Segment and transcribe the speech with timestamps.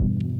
[0.00, 0.39] you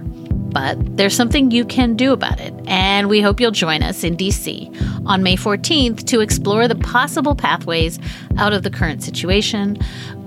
[0.51, 4.17] But there's something you can do about it, and we hope you'll join us in
[4.17, 7.99] DC on May 14th to explore the possible pathways
[8.37, 9.77] out of the current situation.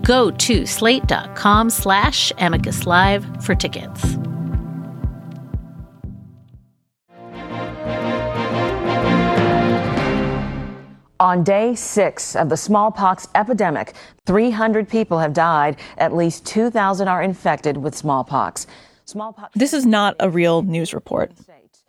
[0.03, 4.17] Go to slate.com slash amicus live for tickets.
[11.21, 13.95] On day six of the smallpox epidemic,
[14.27, 15.77] 300 people have died.
[15.97, 18.67] At least 2,000 are infected with smallpox.
[19.07, 19.53] Smallpox.
[19.55, 21.33] This is not a real news report.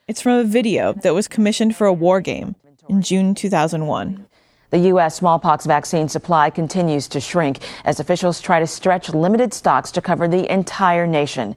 [0.08, 2.56] It's from a video that was commissioned for a war game
[2.90, 4.28] in June 2001.
[4.72, 5.16] The U.S.
[5.16, 10.28] smallpox vaccine supply continues to shrink as officials try to stretch limited stocks to cover
[10.28, 11.56] the entire nation.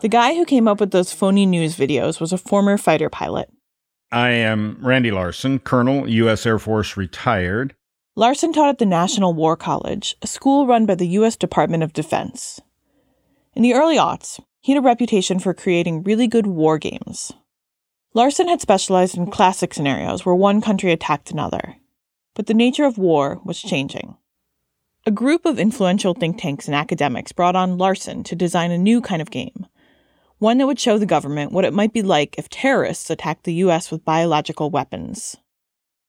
[0.00, 3.50] The guy who came up with those phony news videos was a former fighter pilot.
[4.12, 6.46] I am Randy Larsen, Colonel, U.S.
[6.46, 7.74] Air Force retired.
[8.14, 11.36] Larsen taught at the National War College, a school run by the U.S.
[11.36, 12.60] Department of Defense.
[13.54, 17.32] In the early aughts, he had a reputation for creating really good war games.
[18.12, 21.76] Larsen had specialized in classic scenarios where one country attacked another.
[22.34, 24.18] But the nature of war was changing.
[25.06, 29.00] A group of influential think tanks and academics brought on Larsen to design a new
[29.00, 29.66] kind of game
[30.36, 33.54] one that would show the government what it might be like if terrorists attacked the
[33.54, 33.90] U.S.
[33.90, 35.34] with biological weapons.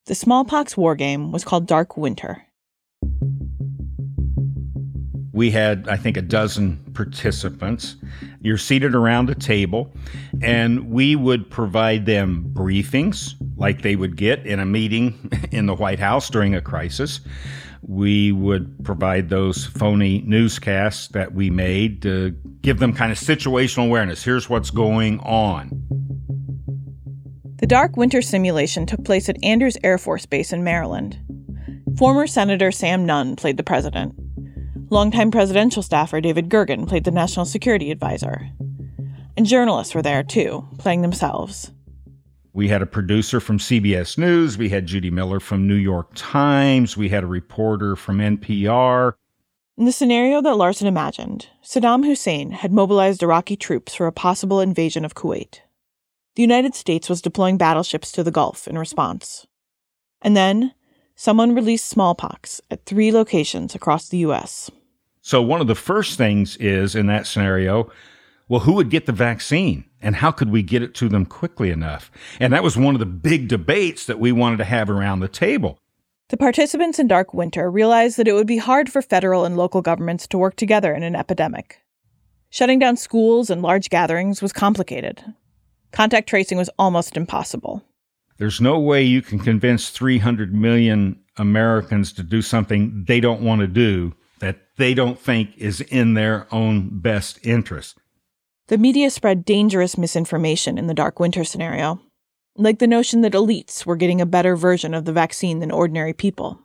[0.07, 2.43] The smallpox war game was called Dark Winter.
[5.39, 7.95] We had, I think, a dozen participants.
[8.41, 9.89] You're seated around a table,
[10.41, 15.75] and we would provide them briefings like they would get in a meeting in the
[15.75, 17.21] White House during a crisis
[17.83, 23.85] we would provide those phony newscasts that we made to give them kind of situational
[23.85, 24.21] awareness.
[24.21, 25.69] Here's what's going on.
[27.59, 31.17] The Dark Winter simulation took place at Andrews Air Force Base in Maryland.
[31.97, 34.18] Former Senator Sam Nunn played the president.
[34.91, 38.49] Longtime presidential staffer David Gergen played the national security advisor.
[39.37, 41.71] And journalists were there too, playing themselves.
[42.53, 44.57] We had a producer from CBS News.
[44.57, 46.97] We had Judy Miller from New York Times.
[46.97, 49.13] We had a reporter from NPR.
[49.77, 54.59] In the scenario that Larsen imagined, Saddam Hussein had mobilized Iraqi troops for a possible
[54.59, 55.59] invasion of Kuwait.
[56.35, 59.45] The United States was deploying battleships to the Gulf in response.
[60.19, 60.73] And then,
[61.15, 64.71] someone released smallpox at three locations across the U.S.
[65.29, 67.91] So, one of the first things is in that scenario
[68.47, 71.69] well, who would get the vaccine and how could we get it to them quickly
[71.69, 72.09] enough?
[72.39, 75.27] And that was one of the big debates that we wanted to have around the
[75.27, 75.77] table.
[76.29, 79.83] The participants in Dark Winter realized that it would be hard for federal and local
[79.83, 81.79] governments to work together in an epidemic.
[82.49, 85.23] Shutting down schools and large gatherings was complicated.
[85.91, 87.83] Contact tracing was almost impossible.
[88.39, 93.61] There's no way you can convince 300 million Americans to do something they don't want
[93.61, 94.15] to do
[94.79, 97.97] they don't think is in their own best interest.
[98.67, 102.01] The media spread dangerous misinformation in the dark winter scenario,
[102.55, 106.13] like the notion that elites were getting a better version of the vaccine than ordinary
[106.13, 106.59] people.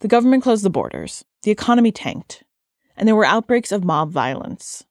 [0.00, 2.44] The government closed the borders, the economy tanked,
[2.96, 4.84] and there were outbreaks of mob violence.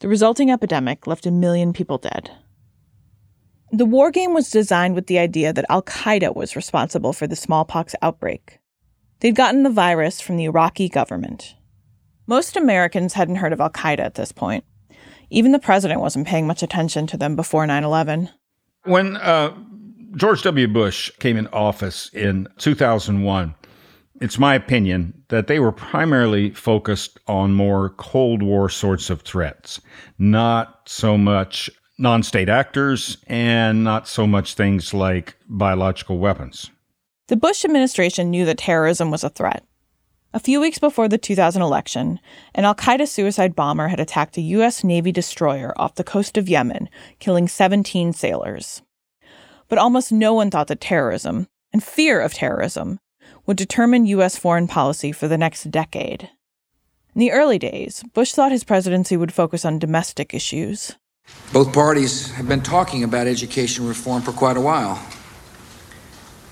[0.00, 2.30] The resulting epidemic left a million people dead.
[3.70, 7.36] The war game was designed with the idea that Al Qaeda was responsible for the
[7.36, 8.58] smallpox outbreak.
[9.20, 11.54] They'd gotten the virus from the Iraqi government.
[12.28, 14.62] Most Americans hadn't heard of Al Qaeda at this point,
[15.30, 18.28] even the president wasn't paying much attention to them before 9 11.
[18.84, 19.56] When uh,
[20.14, 20.68] George W.
[20.68, 23.54] Bush came in office in 2001,
[24.20, 29.80] it's my opinion that they were primarily focused on more Cold War sorts of threats,
[30.18, 36.70] not so much non state actors and not so much things like biological weapons.
[37.28, 39.64] The Bush administration knew that terrorism was a threat.
[40.34, 42.20] A few weeks before the 2000 election,
[42.54, 44.84] an Al Qaeda suicide bomber had attacked a U.S.
[44.84, 48.82] Navy destroyer off the coast of Yemen, killing 17 sailors.
[49.68, 53.00] But almost no one thought that terrorism, and fear of terrorism,
[53.46, 54.36] would determine U.S.
[54.36, 56.28] foreign policy for the next decade.
[57.14, 60.94] In the early days, Bush thought his presidency would focus on domestic issues.
[61.54, 65.02] Both parties have been talking about education reform for quite a while.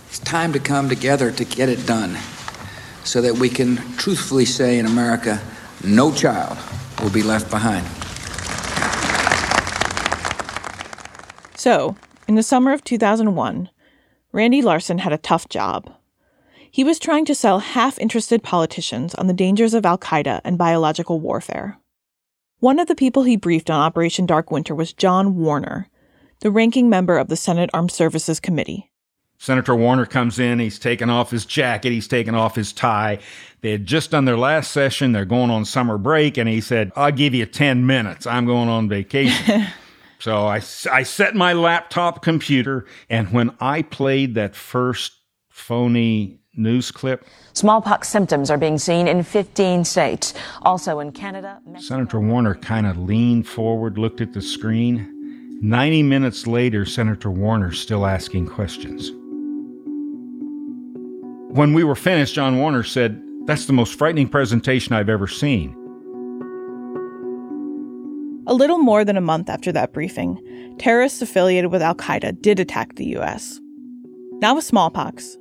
[0.09, 2.17] It's time to come together to get it done
[3.07, 5.41] so that we can truthfully say in America
[5.85, 6.59] no child
[7.01, 7.87] will be left behind.
[11.57, 11.97] So,
[12.29, 13.71] in the summer of 2001,
[14.33, 15.93] Randy Larsen had a tough job.
[16.71, 20.59] He was trying to sell half interested politicians on the dangers of Al Qaeda and
[20.59, 21.79] biological warfare.
[22.59, 25.89] One of the people he briefed on Operation Dark Winter was John Warner,
[26.41, 28.91] the ranking member of the Senate Armed Services Committee.
[29.39, 33.19] Senator Warner comes in, he's taken off his jacket, he's taken off his tie.
[33.61, 36.93] They had just done their last session, they're going on summer break, and he said,
[36.97, 38.27] I'll give you 10 minutes.
[38.27, 39.67] I'm going on vacation.
[40.19, 40.57] so I,
[40.91, 45.13] I set my laptop computer, and when I played that first
[45.49, 47.27] phony news clip.
[47.53, 50.35] Smallpox symptoms are being seen in 15 states.
[50.63, 51.61] Also in Canada.
[51.67, 51.95] Mexico.
[51.95, 55.13] Senator Warner kind of leaned forward, looked at the screen.
[55.63, 59.11] 90 minutes later, Senator Warner still asking questions.
[61.49, 65.75] When we were finished, John Warner said, That's the most frightening presentation I've ever seen.
[68.49, 70.41] A little more than a month after that briefing,
[70.79, 73.61] terrorists affiliated with Al Qaeda did attack the U.S.
[74.41, 75.37] Not with smallpox,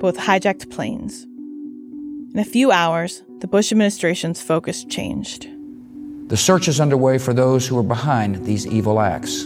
[0.00, 1.24] but with hijacked planes.
[2.32, 5.48] In a few hours, the Bush administration's focus changed.
[6.28, 9.44] The search is underway for those who are behind these evil acts.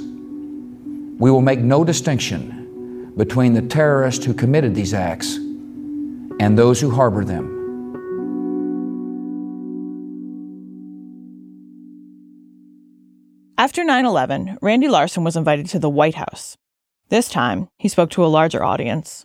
[1.19, 5.39] We will make no distinction between the terrorists who committed these acts
[6.41, 7.53] and those who harbor them.
[13.59, 16.57] After 9 11, Randy Larsen was invited to the White House.
[17.09, 19.25] This time, he spoke to a larger audience.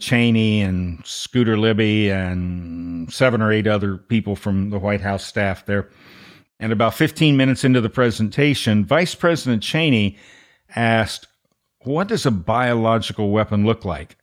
[0.00, 5.66] Cheney and Scooter Libby and seven or eight other people from the White House staff
[5.66, 5.90] there.
[6.60, 10.16] And about 15 minutes into the presentation, Vice President Cheney
[10.74, 11.26] asked,
[11.82, 14.16] What does a biological weapon look like?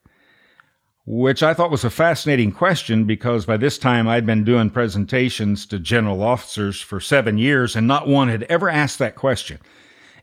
[1.07, 5.68] Which I thought was a fascinating question because by this time I'd been doing presentations
[5.68, 9.60] to general officers for seven years and not one had ever asked that question.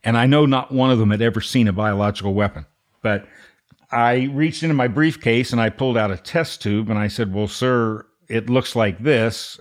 [0.03, 2.67] And I know not one of them had ever seen a biological weapon.
[3.01, 3.29] But
[3.93, 7.33] I reached into my briefcase and I pulled out a test tube and I said,
[7.33, 9.61] Well, sir, it looks like this,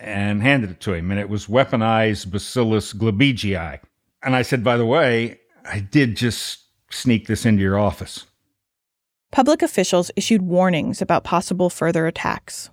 [0.00, 1.10] and handed it to him.
[1.10, 3.80] And it was weaponized Bacillus globigii.
[4.22, 8.26] And I said, By the way, I did just sneak this into your office.
[9.36, 12.70] Public officials issued warnings about possible further attacks.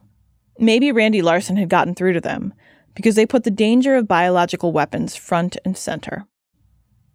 [0.58, 2.54] Maybe Randy Larsen had gotten through to them
[2.96, 6.26] because they put the danger of biological weapons front and center.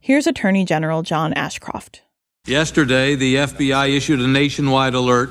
[0.01, 2.03] Here's Attorney General John Ashcroft.
[2.45, 5.31] Yesterday, the FBI issued a nationwide alert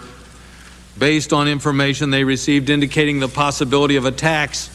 [0.98, 4.72] based on information they received indicating the possibility of attacks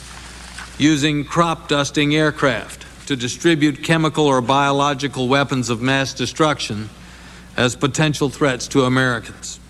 [0.79, 6.89] using crop dusting aircraft to distribute chemical or biological weapons of mass destruction
[7.57, 9.61] as potential threats to Americans.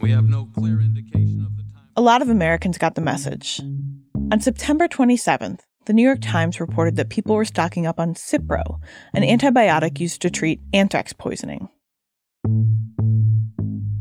[0.00, 1.88] We have no clear indication of the time.
[1.96, 3.60] A lot of Americans got the message.
[4.32, 8.80] On September 27th, the New York Times reported that people were stocking up on Cipro,
[9.12, 11.68] an antibiotic used to treat anthrax poisoning.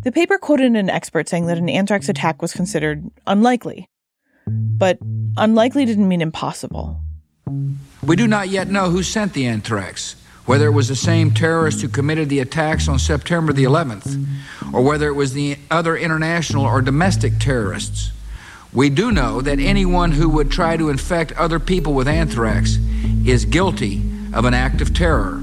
[0.02, 3.90] The paper quoted an expert saying that an anthrax attack was considered unlikely.
[4.48, 5.00] But
[5.38, 7.02] unlikely didn't mean impossible.
[8.04, 10.16] We do not yet know who sent the anthrax,
[10.50, 14.26] whether it was the same terrorist who committed the attacks on September the 11th,
[14.74, 18.12] or whether it was the other international or domestic terrorists.
[18.74, 22.80] We do know that anyone who would try to infect other people with anthrax
[23.24, 24.02] is guilty
[24.34, 25.40] of an act of terror.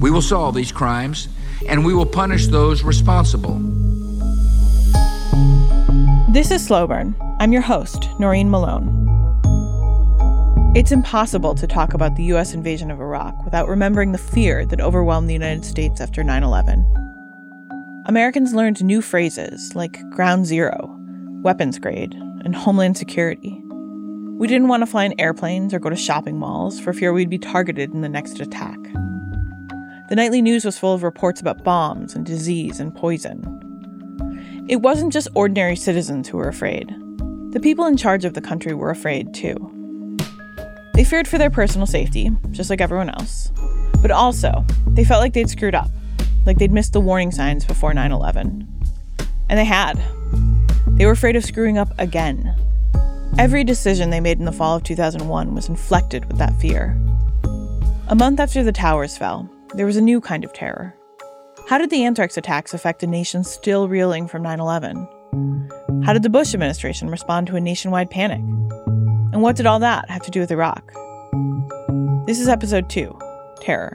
[0.00, 1.28] We will solve these crimes
[1.68, 3.60] and we will punish those responsible.
[6.30, 7.14] This is Slow Burn.
[7.38, 9.01] I'm your host, Noreen Malone.
[10.74, 12.54] It's impossible to talk about the U.S.
[12.54, 18.02] invasion of Iraq without remembering the fear that overwhelmed the United States after 9 11.
[18.06, 20.96] Americans learned new phrases like ground zero,
[21.42, 23.60] weapons grade, and homeland security.
[24.38, 27.28] We didn't want to fly in airplanes or go to shopping malls for fear we'd
[27.28, 28.78] be targeted in the next attack.
[30.08, 33.44] The nightly news was full of reports about bombs and disease and poison.
[34.70, 36.88] It wasn't just ordinary citizens who were afraid.
[37.50, 39.81] The people in charge of the country were afraid too.
[40.94, 43.50] They feared for their personal safety, just like everyone else.
[44.00, 45.90] But also, they felt like they'd screwed up,
[46.44, 48.68] like they'd missed the warning signs before 9 11.
[49.48, 50.00] And they had.
[50.88, 52.54] They were afraid of screwing up again.
[53.38, 56.98] Every decision they made in the fall of 2001 was inflected with that fear.
[58.08, 60.94] A month after the towers fell, there was a new kind of terror.
[61.68, 65.08] How did the anthrax attacks affect a nation still reeling from 9 11?
[66.04, 68.42] How did the Bush administration respond to a nationwide panic?
[69.32, 70.92] And what did all that have to do with Iraq?
[72.26, 73.18] This is episode 2
[73.60, 73.94] Terror.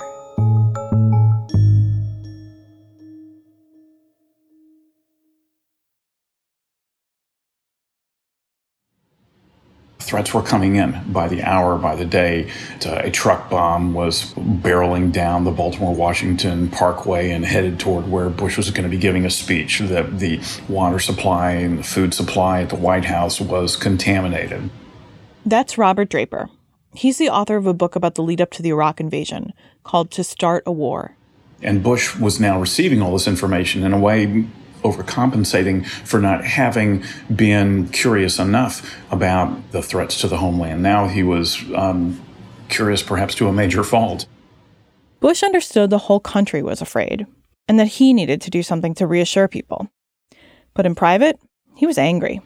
[10.00, 12.50] Threats were coming in by the hour, by the day.
[12.84, 18.30] Uh, a truck bomb was barreling down the Baltimore Washington Parkway and headed toward where
[18.30, 19.80] Bush was going to be giving a speech.
[19.80, 24.70] The, the water supply and the food supply at the White House was contaminated.
[25.46, 26.50] That's Robert Draper.
[26.94, 29.54] He's the author of a book about the lead up to the Iraq invasion
[29.84, 31.16] called To Start a War.
[31.62, 34.46] And Bush was now receiving all this information in a way
[34.84, 37.04] overcompensating for not having
[37.36, 40.84] been curious enough about the threats to the homeland.
[40.84, 42.22] Now he was um,
[42.70, 44.28] curious, perhaps to a major fault.
[45.20, 47.26] Bush understood the whole country was afraid
[47.68, 49.90] and that he needed to do something to reassure people.
[50.74, 51.40] But in private,
[51.76, 52.42] he was angry.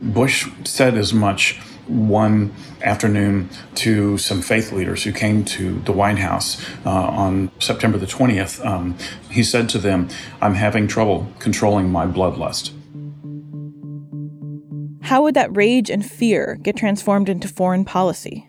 [0.00, 2.52] Bush said as much one
[2.82, 8.06] afternoon to some faith leaders who came to the White House uh, on September the
[8.06, 8.64] 20th.
[8.64, 8.96] Um,
[9.30, 10.08] he said to them,
[10.40, 12.72] I'm having trouble controlling my bloodlust.
[15.02, 18.46] How would that rage and fear get transformed into foreign policy?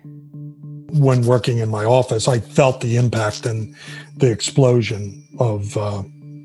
[0.91, 3.75] When working in my office, I felt the impact and
[4.17, 6.03] the explosion of uh,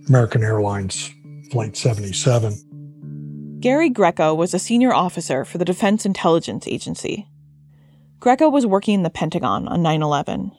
[0.08, 1.12] American Airlines
[1.50, 2.63] Flight 77.
[3.64, 7.26] Gary Greco was a senior officer for the Defense Intelligence Agency.
[8.20, 10.52] Greco was working in the Pentagon on 9 11.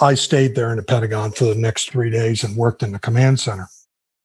[0.00, 2.98] I stayed there in the Pentagon for the next three days and worked in the
[2.98, 3.68] command center.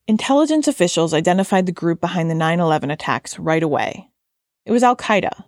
[0.08, 4.10] Intelligence officials identified the group behind the 9 11 attacks right away.
[4.66, 5.44] It was Al Qaeda,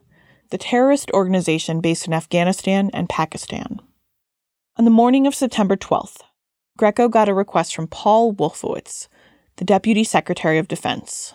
[0.50, 3.80] the terrorist organization based in Afghanistan and Pakistan.
[4.76, 6.18] On the morning of September 12th,
[6.78, 9.08] Greco got a request from Paul Wolfowitz,
[9.56, 11.34] the Deputy Secretary of Defense.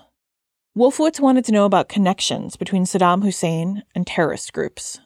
[0.74, 4.98] Wolfowitz wanted to know about connections between Saddam Hussein and terrorist groups.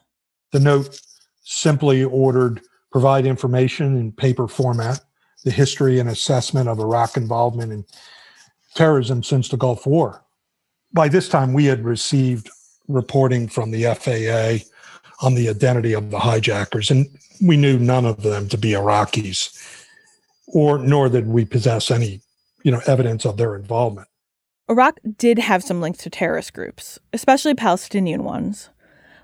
[0.53, 1.01] The note
[1.43, 5.01] simply ordered provide information in paper format,
[5.43, 7.85] the history and assessment of Iraq involvement in
[8.75, 10.23] terrorism since the Gulf War.
[10.93, 12.49] By this time, we had received
[12.87, 14.65] reporting from the FAA
[15.25, 17.07] on the identity of the hijackers, and
[17.41, 19.85] we knew none of them to be Iraqis,
[20.47, 22.21] or nor did we possess any,
[22.63, 24.07] you know, evidence of their involvement.
[24.69, 28.69] Iraq did have some links to terrorist groups, especially Palestinian ones,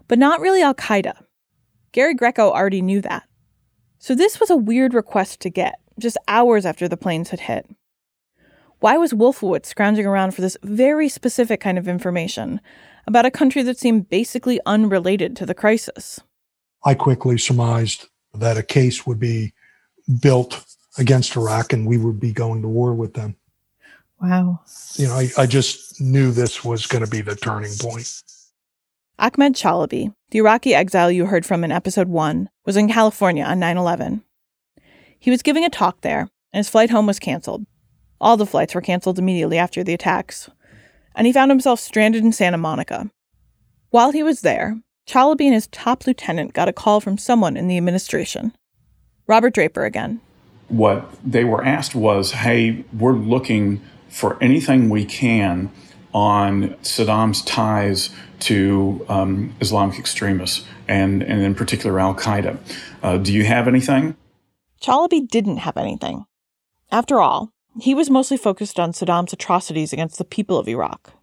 [0.08, 1.26] but not really Al Qaeda.
[1.92, 3.24] Gary Greco already knew that.
[4.00, 7.70] So this was a weird request to get, just hours after the planes had hit.
[8.80, 12.60] Why was Wolfowitz scrounging around for this very specific kind of information
[13.06, 16.22] about a country that seemed basically unrelated to the crisis?
[16.84, 19.54] I quickly surmised that a case would be
[20.22, 20.66] built
[20.98, 23.36] against Iraq and we would be going to war with them.
[24.24, 24.62] Wow.
[24.96, 28.24] You know, I, I just knew this was going to be the turning point.
[29.20, 33.60] Ahmed Chalabi, the Iraqi exile you heard from in episode one, was in California on
[33.60, 34.24] 9 11.
[35.20, 37.66] He was giving a talk there, and his flight home was canceled.
[38.22, 40.50] All the flights were canceled immediately after the attacks,
[41.16, 43.12] and he found himself stranded in Santa Monica.
[43.90, 47.68] While he was there, Chalabi and his top lieutenant got a call from someone in
[47.68, 48.54] the administration.
[49.28, 50.22] Robert Draper again.
[50.70, 53.82] What they were asked was hey, we're looking
[54.14, 55.72] for anything we can
[56.14, 62.58] on Saddam's ties to um, Islamic extremists and, and in particular Al Qaeda.
[63.02, 64.16] Uh, do you have anything?
[64.82, 66.26] Chalabi didn't have anything.
[66.92, 71.14] After all, he was mostly focused on Saddam's atrocities against the people of Iraq.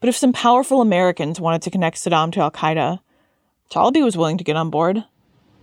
[0.00, 3.00] But if some powerful Americans wanted to connect Saddam to Al Qaeda,
[3.70, 5.04] Chalabi was willing to get on board.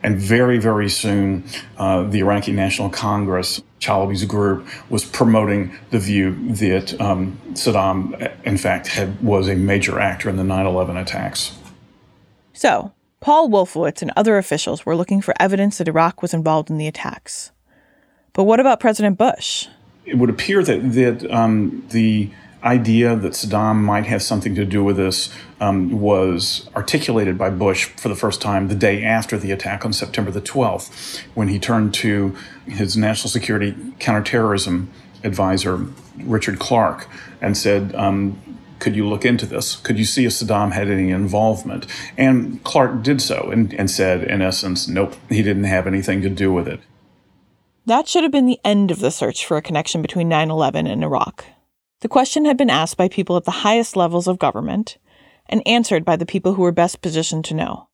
[0.04, 1.44] And very, very soon,
[1.78, 8.58] uh, the Iraqi National Congress, Chalabi's group, was promoting the view that um, Saddam, in
[8.58, 11.58] fact, had, was a major actor in the 9 11 attacks.
[12.54, 16.78] So, Paul Wolfowitz and other officials were looking for evidence that Iraq was involved in
[16.78, 17.52] the attacks.
[18.34, 19.68] But what about President Bush?
[20.06, 22.30] It would appear that, that um, the
[22.64, 27.86] idea that Saddam might have something to do with this um, was articulated by Bush
[27.86, 31.60] for the first time the day after the attack on September the 12th, when he
[31.60, 32.36] turned to
[32.66, 34.92] his national security counterterrorism
[35.24, 35.88] advisor,
[36.18, 37.08] Richard Clarke,
[37.42, 38.40] and said, um,
[38.80, 39.76] could you look into this?
[39.76, 41.86] Could you see if Saddam had any involvement?
[42.18, 46.30] And Clarke did so and, and said, in essence, nope, he didn't have anything to
[46.30, 46.80] do with it.
[47.86, 50.88] That should have been the end of the search for a connection between 9 11
[50.88, 51.46] and Iraq.
[52.02, 54.98] The question had been asked by people at the highest levels of government
[55.50, 57.88] and answered by the people who were best positioned to know.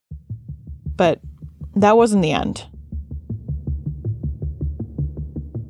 [0.94, 1.20] But
[1.74, 2.66] that wasn't the end.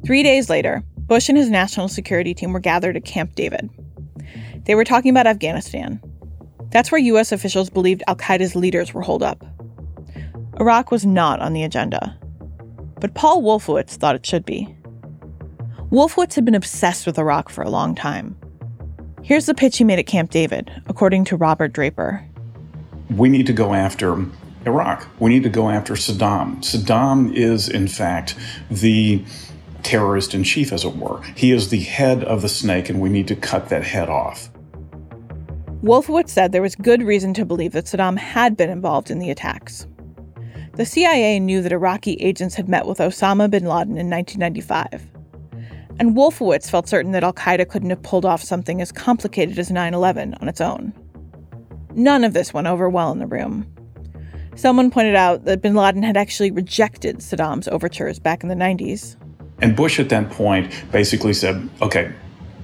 [0.04, 3.70] Three days later, Bush and his national security team were gathered at Camp David.
[4.64, 6.00] They were talking about Afghanistan.
[6.70, 7.30] That's where U.S.
[7.30, 9.44] officials believed al Qaeda's leaders were holed up.
[10.58, 12.18] Iraq was not on the agenda.
[13.00, 14.73] But Paul Wolfowitz thought it should be.
[15.94, 18.36] Wolfowitz had been obsessed with Iraq for a long time.
[19.22, 22.20] Here's the pitch he made at Camp David, according to Robert Draper.
[23.10, 24.26] We need to go after
[24.66, 25.06] Iraq.
[25.20, 26.56] We need to go after Saddam.
[26.64, 28.34] Saddam is, in fact,
[28.72, 29.24] the
[29.84, 31.22] terrorist in chief, as it were.
[31.36, 34.50] He is the head of the snake, and we need to cut that head off.
[35.80, 39.30] Wolfowitz said there was good reason to believe that Saddam had been involved in the
[39.30, 39.86] attacks.
[40.72, 45.13] The CIA knew that Iraqi agents had met with Osama bin Laden in 1995.
[45.98, 49.70] And Wolfowitz felt certain that Al Qaeda couldn't have pulled off something as complicated as
[49.70, 50.92] 9 11 on its own.
[51.94, 53.66] None of this went over well in the room.
[54.56, 59.16] Someone pointed out that bin Laden had actually rejected Saddam's overtures back in the 90s.
[59.60, 62.12] And Bush at that point basically said, okay,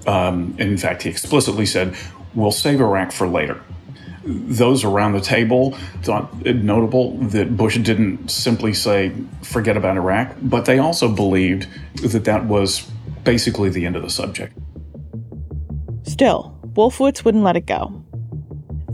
[0.07, 1.97] um, in fact, he explicitly said,
[2.35, 3.61] we'll save Iraq for later.
[4.25, 5.73] Those around the table
[6.03, 11.67] thought it notable that Bush didn't simply say, forget about Iraq, but they also believed
[12.03, 12.89] that that was
[13.25, 14.57] basically the end of the subject.
[16.03, 18.03] Still, Wolfowitz wouldn't let it go.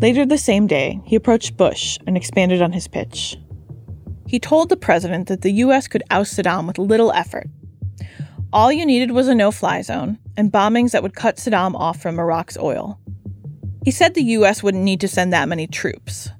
[0.00, 3.36] Later the same day, he approached Bush and expanded on his pitch.
[4.26, 5.88] He told the president that the U.S.
[5.88, 7.48] could oust Saddam with little effort.
[8.52, 12.00] All you needed was a no fly zone and bombings that would cut Saddam off
[12.00, 12.98] from Iraq's oil.
[13.84, 14.62] He said the U.S.
[14.62, 16.30] wouldn't need to send that many troops,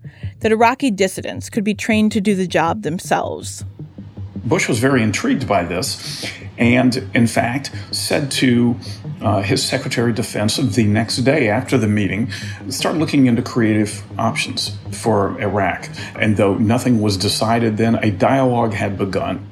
[0.41, 3.65] that Iraqi dissidents could be trained to do the job themselves.
[4.45, 8.77] Bush was very intrigued by this and, in fact, said to
[9.21, 12.31] uh, his Secretary of Defense the next day after the meeting,
[12.69, 15.89] start looking into creative options for Iraq.
[16.17, 19.47] And though nothing was decided then, a dialogue had begun.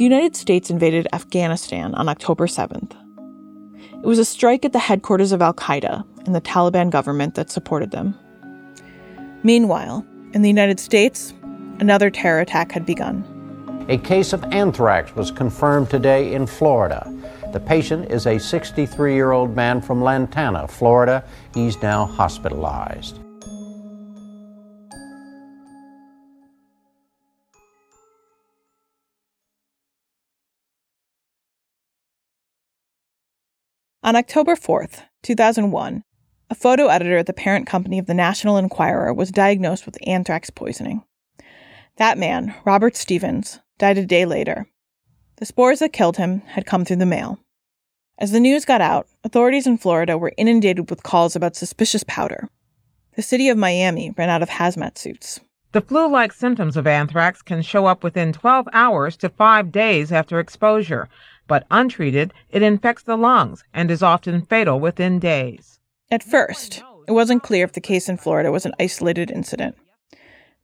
[0.00, 2.96] The United States invaded Afghanistan on October 7th.
[4.02, 7.50] It was a strike at the headquarters of Al Qaeda and the Taliban government that
[7.50, 8.18] supported them.
[9.42, 11.32] Meanwhile, in the United States,
[11.78, 13.24] another terror attack had begun.
[13.88, 17.12] A case of anthrax was confirmed today in Florida.
[17.52, 21.24] The patient is a 63 year old man from Lantana, Florida.
[21.54, 23.18] He's now hospitalized.
[34.02, 36.04] On October 4th, 2001,
[36.50, 40.50] a photo editor at the parent company of the National Enquirer was diagnosed with anthrax
[40.50, 41.04] poisoning.
[41.96, 44.66] That man, Robert Stevens, died a day later.
[45.36, 47.38] The spores that killed him had come through the mail.
[48.18, 52.48] As the news got out, authorities in Florida were inundated with calls about suspicious powder.
[53.14, 55.40] The city of Miami ran out of hazmat suits.
[55.72, 60.10] The flu like symptoms of anthrax can show up within 12 hours to five days
[60.10, 61.08] after exposure,
[61.46, 65.79] but untreated, it infects the lungs and is often fatal within days.
[66.12, 69.76] At first, it wasn't clear if the case in Florida was an isolated incident.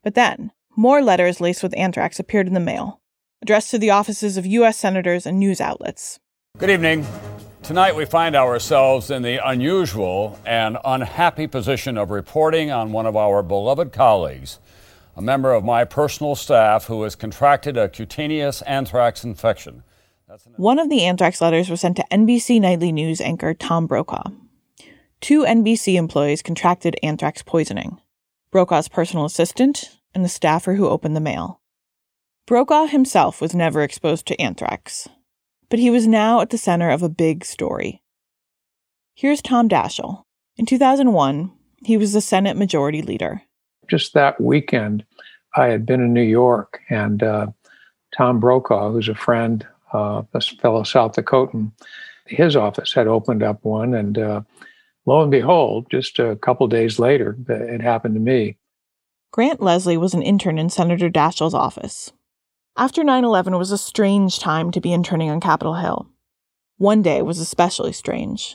[0.02, 3.00] But then, more letters laced with anthrax appeared in the mail,
[3.40, 4.76] addressed to the offices of U.S.
[4.76, 6.18] senators and news outlets.
[6.58, 7.06] Good evening.
[7.62, 13.14] Tonight, we find ourselves in the unusual and unhappy position of reporting on one of
[13.14, 14.58] our beloved colleagues,
[15.16, 19.84] a member of my personal staff who has contracted a cutaneous anthrax infection.
[20.56, 24.24] One of the anthrax letters was sent to NBC Nightly News anchor Tom Brokaw.
[25.20, 28.00] Two NBC employees contracted anthrax poisoning
[28.50, 31.60] Brokaw's personal assistant and the staffer who opened the mail.
[32.46, 35.08] Brokaw himself was never exposed to anthrax,
[35.68, 38.02] but he was now at the center of a big story.
[39.14, 40.22] Here's Tom Daschle.
[40.56, 41.52] In 2001,
[41.84, 43.42] he was the Senate Majority Leader.
[43.88, 45.04] Just that weekend,
[45.56, 47.46] I had been in New York, and uh,
[48.16, 51.72] Tom Brokaw, who's a friend uh, a fellow South Dakotan,
[52.26, 54.42] his office had opened up one, and uh,
[55.06, 58.58] lo and behold, just a couple days later, it happened to me.
[59.32, 62.12] Grant Leslie was an intern in Senator Daschle's office.
[62.76, 66.08] After 9 11 was a strange time to be interning on Capitol Hill.
[66.76, 68.54] One day was especially strange.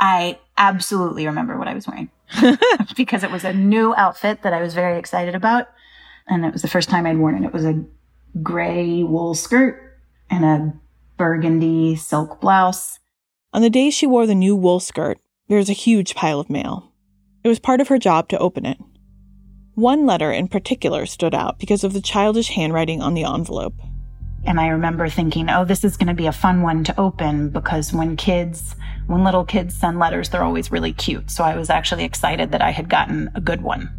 [0.00, 2.10] I absolutely remember what I was wearing
[2.96, 5.68] because it was a new outfit that I was very excited about.
[6.26, 7.46] And it was the first time I'd worn it.
[7.46, 7.84] It was a
[8.42, 10.72] gray wool skirt and a
[11.16, 12.98] burgundy silk blouse.
[13.52, 16.50] On the day she wore the new wool skirt, there was a huge pile of
[16.50, 16.92] mail.
[17.44, 18.78] It was part of her job to open it.
[19.74, 23.74] One letter in particular stood out because of the childish handwriting on the envelope.
[24.44, 27.50] And I remember thinking, oh, this is going to be a fun one to open
[27.50, 28.74] because when kids,
[29.06, 31.30] when little kids send letters, they're always really cute.
[31.30, 33.90] So I was actually excited that I had gotten a good one.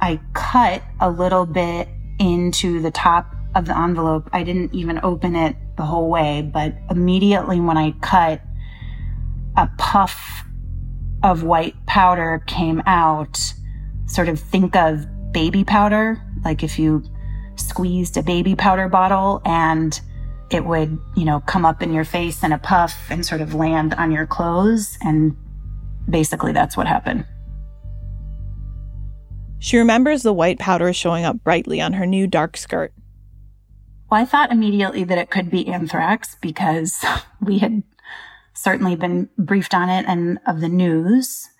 [0.00, 1.88] I cut a little bit
[2.18, 4.28] into the top of the envelope.
[4.32, 8.40] I didn't even open it the whole way, but immediately when I cut,
[9.56, 10.44] a puff
[11.22, 13.38] of white powder came out.
[14.06, 17.02] Sort of think of baby powder, like if you
[17.56, 20.00] squeezed a baby powder bottle and
[20.50, 23.54] it would, you know, come up in your face in a puff and sort of
[23.54, 24.98] land on your clothes.
[25.00, 25.36] And
[26.08, 27.26] basically, that's what happened.
[29.58, 32.92] She remembers the white powder showing up brightly on her new dark skirt.
[34.10, 37.02] Well, I thought immediately that it could be anthrax because
[37.40, 37.82] we had
[38.64, 41.50] certainly been briefed on it and of the news.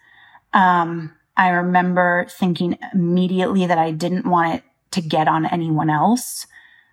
[0.54, 4.62] Um, I remember thinking immediately that I didn't want it
[4.92, 6.46] to get on anyone else.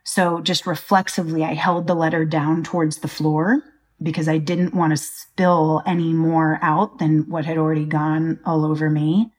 [0.03, 3.63] So just reflexively, I held the letter down towards the floor
[4.03, 8.65] because I didn't want to spill any more out than what had already gone all
[8.65, 9.31] over me.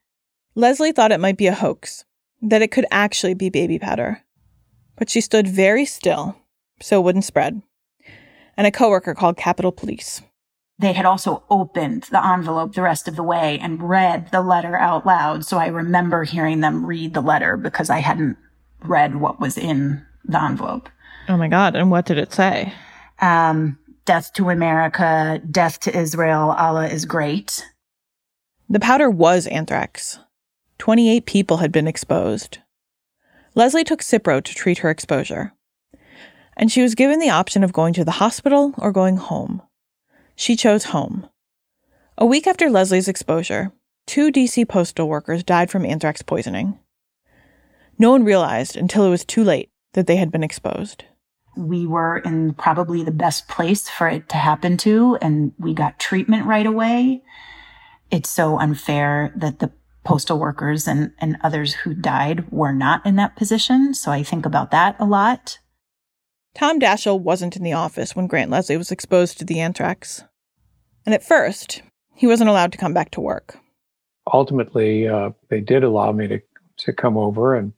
[0.55, 2.05] Leslie thought it might be a hoax,
[2.41, 4.23] that it could actually be baby powder.
[4.97, 6.37] But she stood very still
[6.81, 7.61] so it wouldn't spread.
[8.57, 10.23] And a coworker called Capitol Police.
[10.83, 14.77] They had also opened the envelope the rest of the way and read the letter
[14.77, 15.45] out loud.
[15.45, 18.37] So I remember hearing them read the letter because I hadn't
[18.83, 20.89] read what was in the envelope.
[21.29, 21.77] Oh my God.
[21.77, 22.75] And what did it say?
[23.21, 27.65] Um, death to America, death to Israel, Allah is great.
[28.69, 30.19] The powder was anthrax.
[30.79, 32.59] 28 people had been exposed.
[33.55, 35.53] Leslie took Cipro to treat her exposure.
[36.57, 39.63] And she was given the option of going to the hospital or going home.
[40.43, 41.29] She chose home.
[42.19, 43.71] A week after Leslie's exposure,
[44.09, 46.81] two DC postal workers died from anthrax poisoning.
[47.97, 51.05] No one realized until it was too late that they had been exposed.
[51.57, 56.01] We were in probably the best place for it to happen to, and we got
[56.01, 57.23] treatment right away.
[58.11, 59.71] It's so unfair that the
[60.03, 63.95] postal workers and, and others who died were not in that position.
[63.95, 65.61] So I think about that a lot.
[66.53, 70.25] Tom Daschle wasn't in the office when Grant Leslie was exposed to the anthrax.
[71.05, 71.83] And at first,
[72.15, 73.59] he wasn't allowed to come back to work.
[74.33, 76.41] Ultimately, uh, they did allow me to,
[76.79, 77.73] to come over, and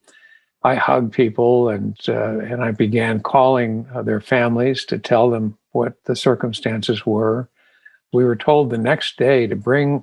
[0.62, 5.58] I hugged people and, uh, and I began calling uh, their families to tell them
[5.72, 7.48] what the circumstances were.
[8.12, 10.02] We were told the next day to bring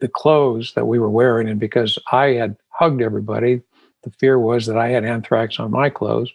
[0.00, 3.62] the clothes that we were wearing, and because I had hugged everybody,
[4.02, 6.32] the fear was that I had anthrax on my clothes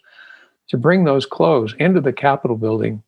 [0.68, 3.02] to bring those clothes into the Capitol building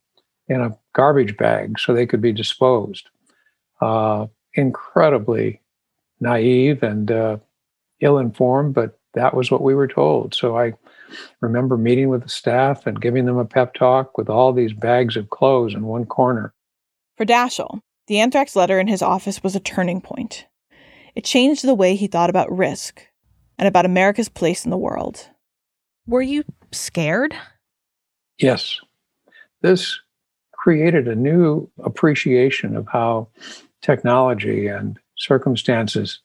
[0.49, 3.09] in a garbage bags so they could be disposed.
[3.81, 5.61] Uh, incredibly
[6.21, 7.37] naive and uh,
[8.01, 10.35] ill informed, but that was what we were told.
[10.35, 10.75] So I
[11.41, 15.17] remember meeting with the staff and giving them a pep talk with all these bags
[15.17, 16.55] of clothes in one corner.
[17.17, 20.47] For Daschle, the anthrax letter in his office was a turning point.
[21.15, 23.07] It changed the way he thought about risk
[23.59, 25.29] and about America's place in the world.
[26.07, 27.35] Were you scared?
[28.39, 28.81] Yes.
[29.61, 30.01] This
[30.63, 33.27] created a new appreciation of how
[33.81, 36.21] technology and circumstances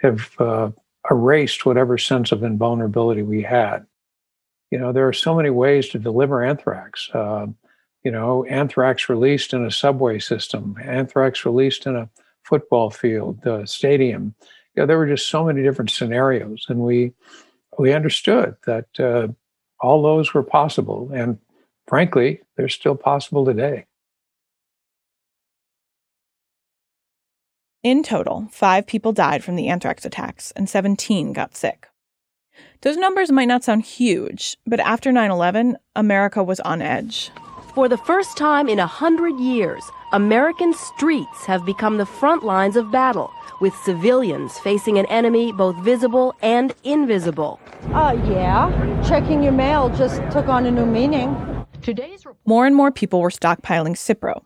[0.00, 0.70] have uh,
[1.08, 3.86] erased whatever sense of invulnerability we had.
[4.72, 7.10] You know, there are so many ways to deliver anthrax.
[7.14, 7.46] Uh,
[8.02, 12.10] you know, anthrax released in a subway system, anthrax released in a
[12.42, 14.34] football field, stadium.
[14.74, 17.12] You know, there were just so many different scenarios, and we
[17.78, 19.28] we understood that uh,
[19.80, 21.08] all those were possible.
[21.14, 21.38] And
[21.90, 23.84] frankly, they're still possible today.
[27.82, 31.88] In total, five people died from the anthrax attacks and 17 got sick.
[32.82, 37.32] Those numbers might not sound huge, but after 9 11, America was on edge.
[37.74, 42.76] For the first time in a hundred years, American streets have become the front lines
[42.76, 47.58] of battle, with civilians facing an enemy both visible and invisible.
[47.92, 49.02] Uh, yeah.
[49.08, 51.49] Checking your mail just took on a new meaning.
[51.82, 54.42] Today's more and more people were stockpiling Cipro,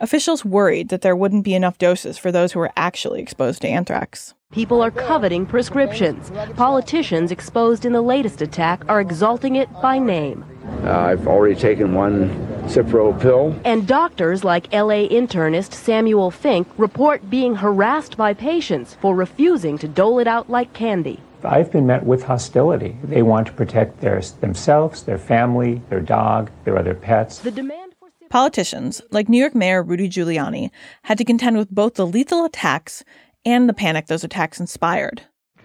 [0.00, 3.68] officials worried that there wouldn't be enough doses for those who were actually exposed to
[3.68, 4.34] anthrax.
[4.52, 6.30] People are coveting prescriptions.
[6.56, 10.44] Politicians exposed in the latest attack are exalting it by name.
[10.84, 12.28] Uh, I've already taken one
[12.64, 13.58] Cipro pill.
[13.64, 19.88] And doctors like LA internist Samuel Fink report being harassed by patients for refusing to
[19.88, 21.20] dole it out like candy.
[21.44, 22.96] I've been met with hostility.
[23.02, 27.38] They want to protect their, themselves, their family, their dog, their other pets.
[27.38, 30.70] The demand for Politicians, like New York Mayor Rudy Giuliani,
[31.04, 33.02] had to contend with both the lethal attacks
[33.44, 35.22] and the panic those attacks inspired.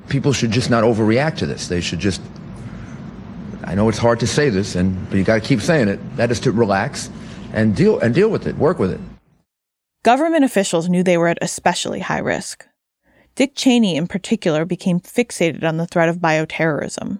[0.07, 1.67] People should just not overreact to this.
[1.67, 2.21] They should just
[3.65, 5.99] I know it's hard to say this and but you got to keep saying it.
[6.15, 7.09] That is to relax
[7.53, 8.99] and deal and deal with it, work with it.
[10.03, 12.65] Government officials knew they were at especially high risk.
[13.35, 17.19] Dick Cheney in particular became fixated on the threat of bioterrorism.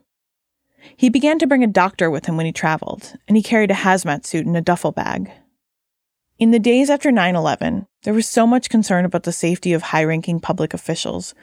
[0.95, 3.75] He began to bring a doctor with him when he traveled, and he carried a
[3.75, 5.31] hazmat suit in a duffel bag.
[6.37, 9.81] In the days after 9 11, there was so much concern about the safety of
[9.81, 11.33] high ranking public officials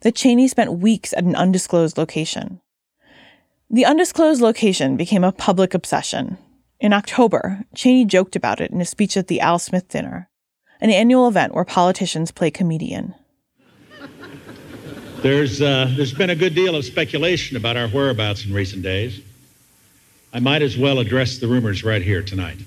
[0.00, 2.60] that Cheney spent weeks at an undisclosed location.
[3.70, 6.38] The undisclosed location became a public obsession.
[6.78, 10.30] In October, Cheney joked about it in a speech at the Al Smith Dinner,
[10.80, 13.14] an annual event where politicians play comedian.
[15.24, 19.22] There's, uh, there's been a good deal of speculation about our whereabouts in recent days.
[20.34, 22.58] I might as well address the rumors right here tonight.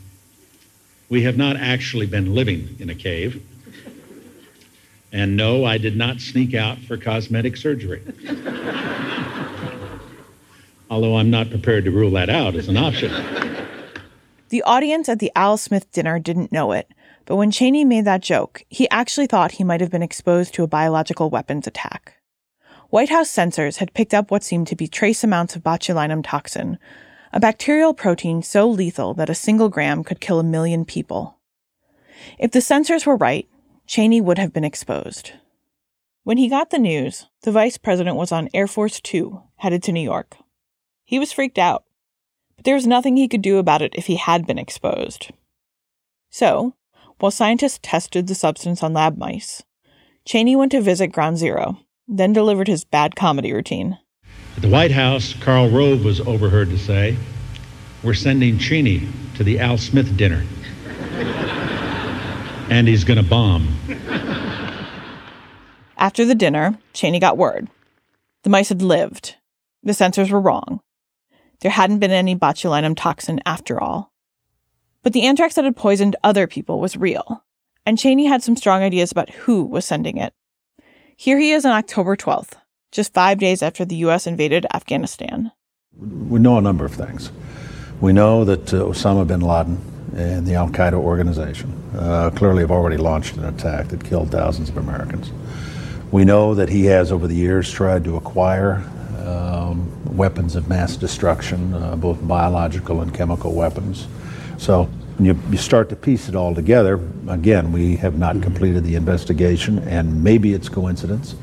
[1.07, 3.45] We have not actually been living in a cave.
[5.11, 8.01] And no, I did not sneak out for cosmetic surgery.
[10.89, 13.13] Although I'm not prepared to rule that out as an option.
[14.49, 16.91] The audience at the Al Smith dinner didn't know it,
[17.25, 20.63] but when Cheney made that joke, he actually thought he might have been exposed to
[20.63, 22.16] a biological weapons attack.
[22.89, 26.77] White House sensors had picked up what seemed to be trace amounts of botulinum toxin,
[27.33, 31.37] a bacterial protein so lethal that a single gram could kill a million people.
[32.39, 33.45] If the sensors were right,
[33.87, 35.33] Cheney would have been exposed.
[36.23, 39.91] When he got the news, the vice president was on Air Force Two, headed to
[39.91, 40.37] New York.
[41.03, 41.83] He was freaked out,
[42.55, 45.31] but there was nothing he could do about it if he had been exposed.
[46.29, 46.73] So,
[47.19, 49.63] while scientists tested the substance on lab mice,
[50.25, 53.97] Cheney went to visit Ground Zero then delivered his bad comedy routine.
[54.55, 57.17] At the White House, Karl Rove was overheard to say,
[58.03, 60.43] We're sending Cheney to the Al Smith dinner.
[62.69, 63.67] and he's going to bomb.
[65.97, 67.69] After the dinner, Cheney got word.
[68.43, 69.35] The mice had lived.
[69.83, 70.81] The sensors were wrong.
[71.61, 74.11] There hadn't been any botulinum toxin after all.
[75.01, 77.43] But the anthrax that had poisoned other people was real,
[77.85, 80.33] and Cheney had some strong ideas about who was sending it.
[81.19, 82.53] Here he is on October 12th,
[82.91, 84.27] just five days after the U.S.
[84.27, 85.51] invaded Afghanistan.
[85.97, 87.31] We know a number of things.
[87.99, 89.81] We know that uh, Osama bin Laden
[90.15, 94.69] and the Al Qaeda organization uh, clearly have already launched an attack that killed thousands
[94.69, 95.31] of Americans.
[96.11, 98.87] We know that he has, over the years, tried to acquire
[99.25, 104.07] um, weapons of mass destruction, uh, both biological and chemical weapons.
[104.59, 108.83] So when you, you start to piece it all together, again, we have not completed
[108.83, 111.35] the investigation, and maybe it's coincidence,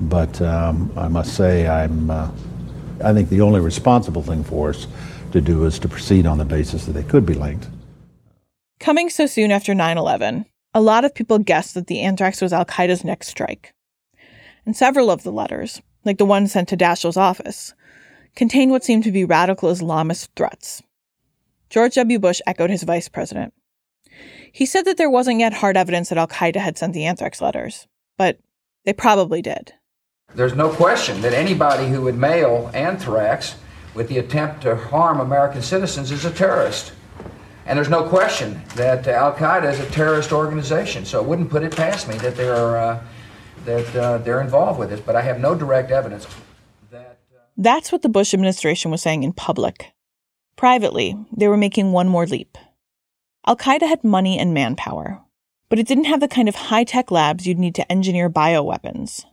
[0.00, 2.30] but um, I must say, I'm, uh,
[3.02, 4.86] I think the only responsible thing for us
[5.32, 7.68] to do is to proceed on the basis that they could be linked.
[8.80, 12.52] Coming so soon after 9 11, a lot of people guessed that the anthrax was
[12.52, 13.72] Al Qaeda's next strike.
[14.66, 17.72] And several of the letters, like the one sent to Daschle's office,
[18.36, 20.82] contained what seemed to be radical Islamist threats.
[21.72, 22.18] George W.
[22.18, 23.54] Bush echoed his vice president.
[24.52, 27.40] He said that there wasn't yet hard evidence that Al Qaeda had sent the anthrax
[27.40, 28.38] letters, but
[28.84, 29.72] they probably did.
[30.34, 33.54] There's no question that anybody who would mail anthrax
[33.94, 36.92] with the attempt to harm American citizens is a terrorist.
[37.64, 41.62] And there's no question that Al Qaeda is a terrorist organization, so it wouldn't put
[41.62, 43.02] it past me that they're, uh,
[43.64, 46.26] that, uh, they're involved with this, but I have no direct evidence.
[46.90, 47.38] That, uh...
[47.56, 49.94] That's what the Bush administration was saying in public.
[50.62, 52.56] Privately, they were making one more leap.
[53.48, 55.20] Al Qaeda had money and manpower,
[55.68, 59.24] but it didn't have the kind of high tech labs you'd need to engineer bioweapons.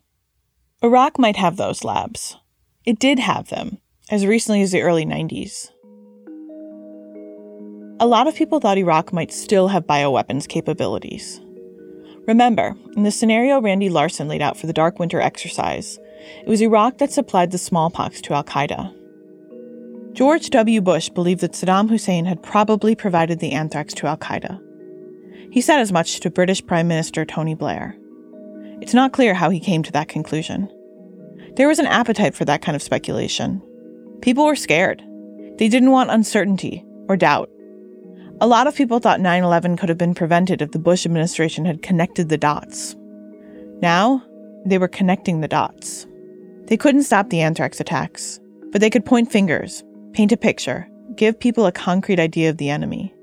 [0.82, 2.38] Iraq might have those labs.
[2.84, 3.78] It did have them,
[4.10, 5.70] as recently as the early 90s.
[8.00, 11.40] A lot of people thought Iraq might still have bioweapons capabilities.
[12.26, 16.00] Remember, in the scenario Randy Larsen laid out for the Dark Winter exercise,
[16.42, 18.96] it was Iraq that supplied the smallpox to Al Qaeda.
[20.14, 20.82] George W.
[20.82, 24.60] Bush believed that Saddam Hussein had probably provided the anthrax to Al Qaeda.
[25.52, 27.96] He said as much to British Prime Minister Tony Blair.
[28.82, 30.70] It's not clear how he came to that conclusion.
[31.56, 33.62] There was an appetite for that kind of speculation.
[34.22, 35.04] People were scared.
[35.58, 37.50] They didn't want uncertainty or doubt.
[38.42, 41.66] A lot of people thought 9 11 could have been prevented if the Bush administration
[41.66, 42.96] had connected the dots.
[43.82, 44.24] Now,
[44.66, 46.08] they were connecting the dots.
[46.66, 48.40] They couldn't stop the anthrax attacks,
[48.72, 52.70] but they could point fingers, paint a picture, give people a concrete idea of the
[52.70, 53.14] enemy.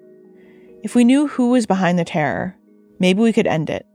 [0.83, 2.57] If we knew who was behind the terror,
[2.99, 3.87] maybe we could end it.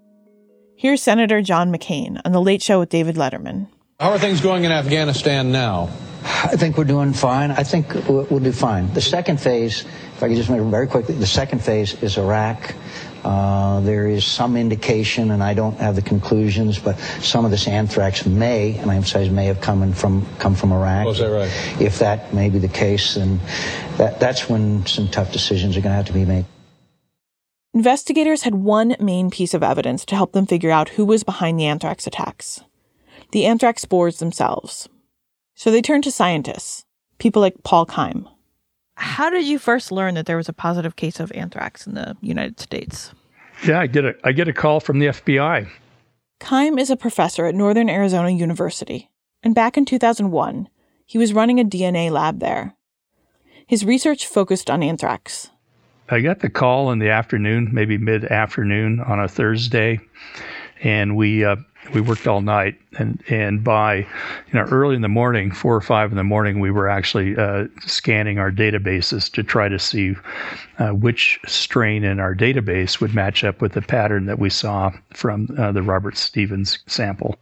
[0.75, 3.67] Here's Senator John McCain on The Late Show with David Letterman.
[3.99, 5.89] How are things going in Afghanistan now?
[6.23, 7.51] I think we're doing fine.
[7.51, 8.91] I think we'll, we'll do fine.
[8.93, 12.17] The second phase, if I could just make it very quickly, the second phase is
[12.17, 12.75] Iraq.
[13.23, 17.67] Uh, there is some indication, and I don't have the conclusions, but some of this
[17.67, 21.07] anthrax may, and I emphasize may have come from come from Iraq.
[21.07, 21.81] Oh, is that right?
[21.81, 23.39] If that may be the case, then
[23.97, 26.45] that, that's when some tough decisions are going to have to be made.
[27.73, 31.57] Investigators had one main piece of evidence to help them figure out who was behind
[31.57, 32.61] the anthrax attacks
[33.31, 34.87] the anthrax spores themselves.
[35.55, 36.85] So they turned to scientists,
[37.17, 38.27] people like Paul Keim.
[38.95, 42.15] How did you first learn that there was a positive case of anthrax in the
[42.21, 43.13] United States?
[43.65, 45.69] Yeah, I get a I get a call from the FBI.
[46.39, 49.09] Keim is a professor at Northern Arizona University,
[49.43, 50.67] and back in 2001,
[51.05, 52.75] he was running a DNA lab there.
[53.67, 55.49] His research focused on anthrax.
[56.09, 59.99] I got the call in the afternoon, maybe mid afternoon on a Thursday,
[60.81, 61.55] and we uh,
[61.93, 62.75] we worked all night.
[62.97, 66.59] And and by you know early in the morning, four or five in the morning,
[66.59, 70.15] we were actually uh, scanning our databases to try to see
[70.79, 74.91] uh, which strain in our database would match up with the pattern that we saw
[75.13, 77.35] from uh, the Robert Stevens sample.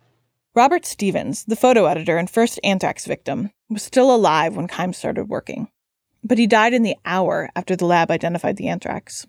[0.55, 5.29] Robert Stevens, the photo editor and first anthrax victim, was still alive when Keim started
[5.29, 5.69] working
[6.23, 9.25] but he died in the hour after the lab identified the anthrax.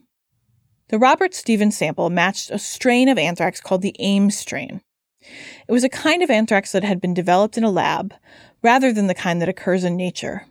[0.90, 4.80] The Robert Stevens sample matched a strain of anthrax called the Ames strain.
[5.68, 8.12] It was a kind of anthrax that had been developed in a lab
[8.60, 10.46] rather than the kind that occurs in nature.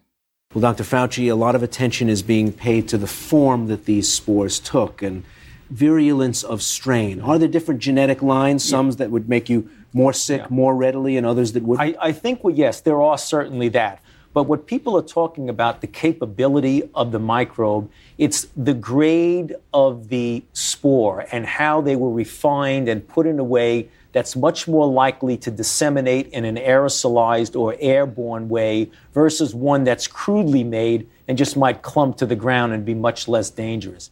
[0.54, 0.86] Well, Dr.
[0.86, 5.02] Fauci, a lot of attention is being paid to the form that these spores took
[5.02, 5.26] and
[5.72, 7.20] virulence of strain.
[7.20, 10.48] Are there different genetic lines, some that would make you more sick yeah.
[10.50, 11.82] more readily and others that would?
[11.82, 14.02] I, I think, well, yes, there are certainly that.
[14.40, 20.08] But what people are talking about, the capability of the microbe, it's the grade of
[20.08, 24.88] the spore and how they were refined and put in a way that's much more
[24.88, 31.38] likely to disseminate in an aerosolized or airborne way versus one that's crudely made and
[31.38, 34.10] just might clump to the ground and be much less dangerous.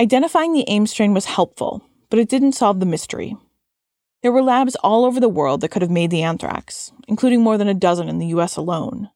[0.00, 3.36] Identifying the Ames strain was helpful, but it didn't solve the mystery.
[4.24, 7.56] There were labs all over the world that could have made the anthrax, including more
[7.56, 9.10] than a dozen in the US alone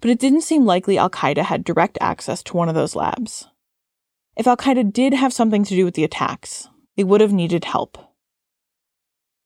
[0.00, 3.48] but it didn't seem likely Al Qaeda had direct access to one of those labs.
[4.36, 7.64] If Al Qaeda did have something to do with the attacks, they would have needed
[7.64, 7.98] help.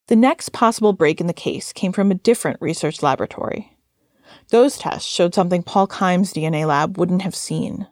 [0.09, 3.77] The next possible break in the case came from a different research laboratory.
[4.49, 7.87] Those tests showed something Paul Keim's DNA lab wouldn't have seen.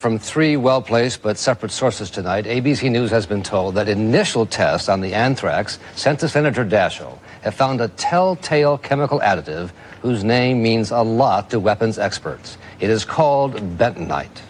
[0.00, 4.46] From three well placed but separate sources tonight, ABC News has been told that initial
[4.46, 9.70] tests on the anthrax sent to Senator Daschle have found a telltale chemical additive
[10.02, 12.58] whose name means a lot to weapons experts.
[12.80, 14.42] It is called bentonite.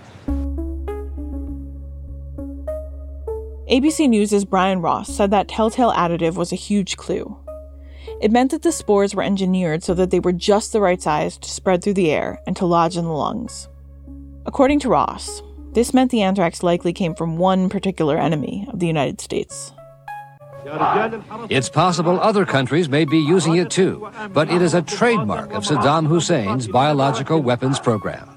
[3.70, 7.36] ABC News' Brian Ross said that telltale additive was a huge clue.
[8.20, 11.36] It meant that the spores were engineered so that they were just the right size
[11.38, 13.68] to spread through the air and to lodge in the lungs.
[14.46, 18.86] According to Ross, this meant the anthrax likely came from one particular enemy of the
[18.86, 19.72] United States.
[21.50, 25.64] It's possible other countries may be using it too, but it is a trademark of
[25.64, 28.28] Saddam Hussein's biological weapons program.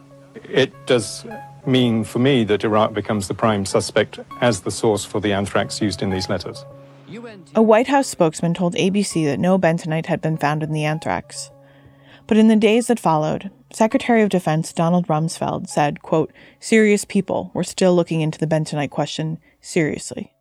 [0.49, 1.25] It does
[1.65, 5.81] mean for me that Iraq becomes the prime suspect as the source for the anthrax
[5.81, 6.65] used in these letters.
[7.55, 11.51] A White House spokesman told ABC that no bentonite had been found in the anthrax.
[12.27, 17.51] But in the days that followed, Secretary of Defense Donald Rumsfeld said, quote, serious people
[17.53, 20.33] were still looking into the bentonite question seriously.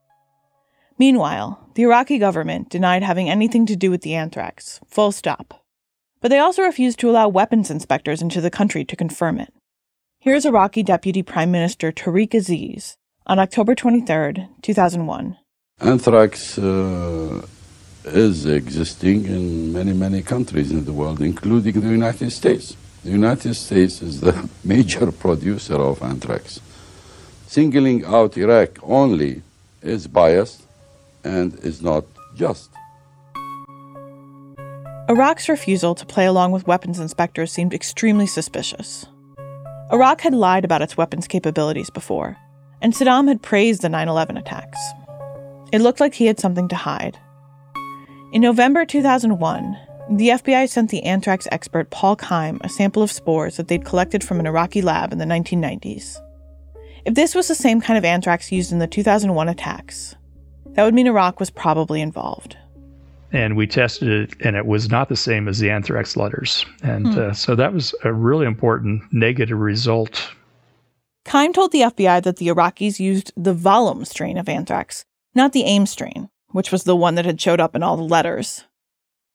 [1.01, 5.65] Meanwhile, the Iraqi government denied having anything to do with the anthrax, full stop.
[6.21, 9.51] But they also refused to allow weapons inspectors into the country to confirm it.
[10.19, 15.39] Here's Iraqi Deputy Prime Minister Tariq Aziz on October 23, 2001.
[15.81, 17.47] Anthrax uh,
[18.05, 22.77] is existing in many, many countries in the world, including the United States.
[23.05, 26.61] The United States is the major producer of anthrax.
[27.47, 29.41] Singling out Iraq only
[29.81, 30.67] is biased
[31.25, 32.05] and is not
[32.35, 32.71] just.
[35.09, 39.07] Iraq's refusal to play along with weapons inspectors seemed extremely suspicious.
[39.93, 42.37] Iraq had lied about its weapons capabilities before,
[42.81, 44.79] and Saddam had praised the 9 11 attacks.
[45.73, 47.19] It looked like he had something to hide.
[48.33, 49.77] In November 2001,
[50.11, 54.23] the FBI sent the anthrax expert Paul Keim a sample of spores that they'd collected
[54.23, 56.21] from an Iraqi lab in the 1990s.
[57.05, 60.15] If this was the same kind of anthrax used in the 2001 attacks,
[60.75, 62.57] that would mean Iraq was probably involved.
[63.33, 66.67] And we tested it, and it was not the same as the anthrax letters.
[66.83, 67.19] And Hmm.
[67.21, 70.33] uh, so that was a really important negative result.
[71.25, 75.05] Keim told the FBI that the Iraqis used the Vollum strain of anthrax,
[75.35, 78.03] not the Ames strain, which was the one that had showed up in all the
[78.03, 78.65] letters.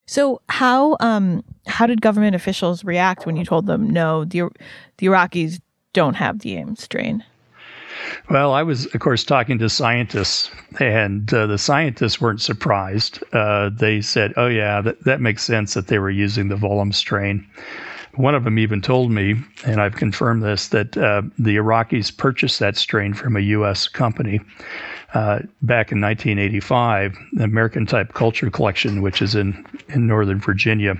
[0.07, 4.49] So how um how did government officials react when you told them no, the
[4.97, 5.61] the Iraqis
[5.93, 7.23] don't have the Ames strain?
[8.29, 13.23] Well, I was, of course, talking to scientists, and uh, the scientists weren't surprised.
[13.33, 16.93] Uh, they said, "Oh yeah, that, that makes sense that they were using the Vollum
[16.93, 17.45] strain."
[18.15, 19.35] One of them even told me,
[19.65, 23.89] and I've confirmed this, that uh, the Iraqis purchased that strain from a U.S.
[23.89, 24.39] company
[25.13, 27.17] uh, back in 1985.
[27.33, 30.95] The American Type Culture Collection, which is in, in Northern Virginia,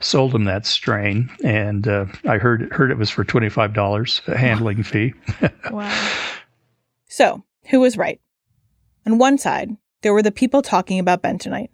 [0.00, 4.20] sold them that strain, and uh, I heard heard it was for twenty five dollars
[4.26, 5.14] a handling fee.
[5.70, 6.18] Wow.
[7.18, 8.20] So, who was right?
[9.04, 11.70] On one side, there were the people talking about bentonite,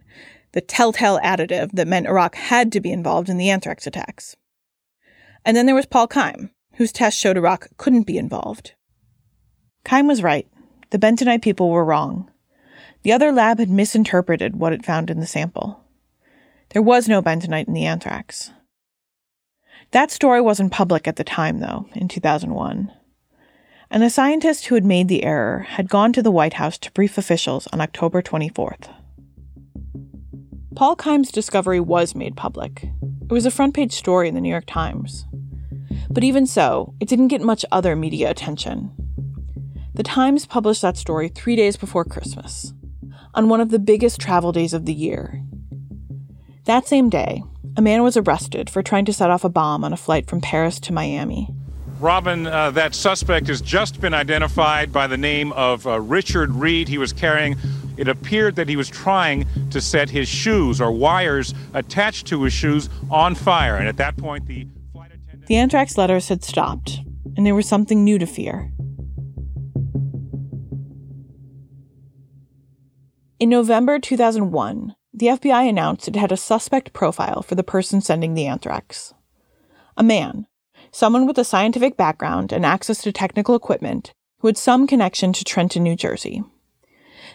[0.53, 4.35] the telltale additive that meant Iraq had to be involved in the anthrax attacks.
[5.45, 8.73] And then there was Paul Keim, whose test showed Iraq couldn't be involved.
[9.83, 10.47] Keim was right.
[10.89, 12.31] The bentonite people were wrong.
[13.03, 15.79] The other lab had misinterpreted what it found in the sample.
[16.69, 18.49] There was no bentonite in the anthrax.
[19.91, 22.91] That story wasn't public at the time, though, in 2001
[23.89, 26.91] and the scientist who had made the error had gone to the White House to
[26.91, 28.89] brief officials on October 24th.
[30.75, 32.83] Paul Keim's discovery was made public.
[32.83, 35.25] It was a front page story in the New York Times.
[36.09, 38.91] But even so, it didn't get much other media attention.
[39.93, 42.73] The Times published that story three days before Christmas,
[43.33, 45.41] on one of the biggest travel days of the year.
[46.65, 47.43] That same day,
[47.77, 50.41] a man was arrested for trying to set off a bomb on a flight from
[50.41, 51.49] Paris to Miami.
[51.99, 56.89] Robin, uh, that suspect has just been identified by the name of uh, Richard Reid.
[56.89, 57.55] He was carrying,
[57.95, 62.51] it appeared that he was trying to set his shoes or wires attached to his
[62.51, 63.77] shoes on fire.
[63.77, 64.67] And at that point, the.
[65.47, 66.99] The anthrax letters had stopped,
[67.37, 68.71] and there was something new to fear.
[73.39, 78.33] In November 2001, the FBI announced it had a suspect profile for the person sending
[78.33, 79.13] the anthrax.
[79.95, 80.47] A man,
[80.95, 85.43] someone with a scientific background and access to technical equipment who had some connection to
[85.43, 86.41] Trenton, New Jersey.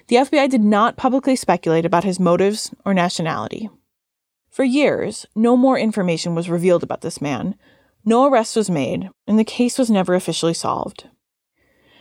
[0.08, 3.68] The FBI did not publicly speculate about his motives or nationality.
[4.48, 7.54] For years, no more information was revealed about this man,
[8.02, 11.08] no arrest was made, and the case was never officially solved.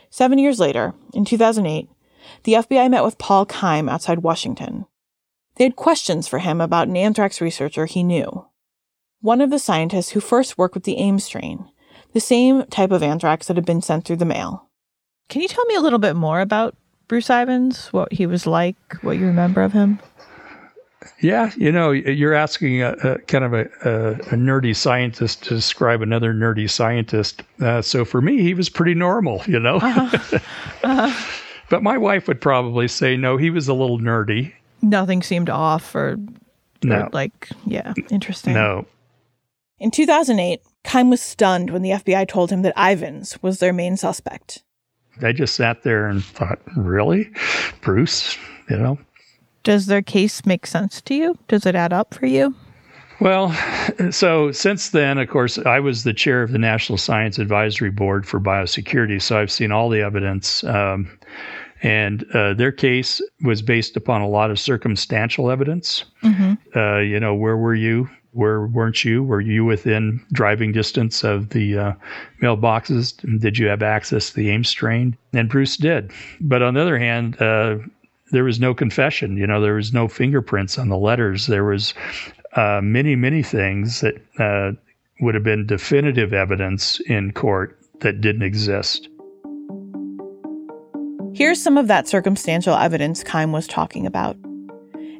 [0.08, 1.90] Seven years later, in 2008,
[2.44, 4.86] the FBI met with Paul Keim outside Washington.
[5.56, 8.46] They had questions for him about an anthrax researcher he knew
[9.20, 11.68] one of the scientists who first worked with the Ames strain,
[12.12, 14.68] the same type of anthrax that had been sent through the mail.
[15.28, 16.74] Can you tell me a little bit more about
[17.06, 19.98] Bruce Ivins, what he was like, what you remember of him?
[21.20, 25.50] Yeah, you know, you're asking a, a kind of a, a, a, nerdy scientist to
[25.50, 27.42] describe another nerdy scientist.
[27.60, 29.76] Uh, so for me, he was pretty normal, you know.
[29.76, 30.38] Uh-huh.
[30.82, 31.40] Uh-huh.
[31.68, 34.52] but my wife would probably say, no, he was a little nerdy.
[34.80, 36.16] Nothing seemed off, or,
[36.82, 37.02] no.
[37.02, 38.54] or like, yeah, interesting.
[38.54, 38.86] No.
[39.80, 43.96] In 2008, Keim was stunned when the FBI told him that Ivins was their main
[43.96, 44.62] suspect.
[45.22, 47.30] I just sat there and thought, really?
[47.80, 48.36] Bruce,
[48.68, 48.98] you know?
[49.62, 51.36] Does their case make sense to you?
[51.48, 52.54] Does it add up for you?
[53.20, 53.54] Well,
[54.10, 58.26] so since then, of course, I was the chair of the National Science Advisory Board
[58.26, 60.64] for Biosecurity, so I've seen all the evidence.
[60.64, 61.18] Um,
[61.82, 66.04] and uh, their case was based upon a lot of circumstantial evidence.
[66.22, 66.78] Mm-hmm.
[66.78, 68.08] Uh, you know, where were you?
[68.32, 69.22] Where weren't you?
[69.22, 71.92] Were you within driving distance of the uh,
[72.42, 73.40] mailboxes?
[73.40, 75.16] Did you have access to the Ames strain?
[75.32, 76.12] And Bruce did.
[76.40, 77.78] But on the other hand, uh,
[78.30, 79.36] there was no confession.
[79.36, 81.46] You know, there was no fingerprints on the letters.
[81.46, 81.94] There was
[82.54, 84.72] uh, many, many things that uh,
[85.20, 89.08] would have been definitive evidence in court that didn't exist.
[91.32, 94.36] Here's some of that circumstantial evidence Keim was talking about.